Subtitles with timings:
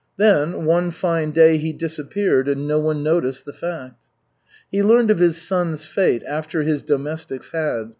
[0.17, 3.99] Then, one fine day he disappeared, and no one noticed the fact.
[4.71, 7.89] He learned of his son's fate after his domestics had.